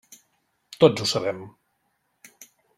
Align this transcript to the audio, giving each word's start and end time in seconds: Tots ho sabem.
Tots 0.85 1.05
ho 1.05 1.07
sabem. 1.13 1.45